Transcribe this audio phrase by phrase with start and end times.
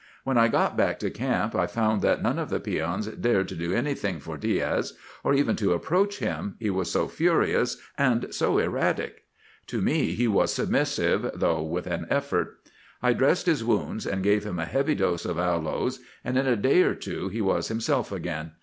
[0.23, 3.55] When I got back to camp I found that none of the peons dared to
[3.55, 4.93] do anything for Diaz,
[5.23, 9.25] or even to approach him, he was so furious and so erratic.
[9.67, 12.61] To me he was submissive, though with an effort.
[13.03, 16.55] I dressed his wounds, and gave him a heavy dose of aloes, and in a
[16.55, 18.53] day or two he was himself again.